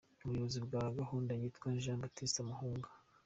[0.23, 2.89] Umuyobozi wa gahunda yitwa Jean Baptiste Mugunga.